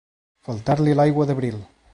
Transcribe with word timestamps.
Faltar-li 0.47 0.97
l'aigua 1.01 1.31
d'abril. 1.33 1.63